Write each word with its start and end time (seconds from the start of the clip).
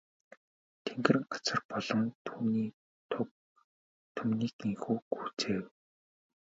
Тэнгэр 0.85 1.17
газар 1.31 1.59
болон 1.71 2.01
түүний 2.25 2.69
түг 3.11 3.29
түмнийг 4.15 4.55
ийнхүү 4.67 4.95
гүйцээв. 5.13 5.65